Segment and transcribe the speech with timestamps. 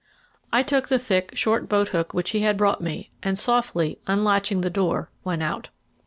[0.51, 4.61] I took the thick, short boat hook which he had brought me and, softly unlatching
[4.61, 5.69] the door, went out.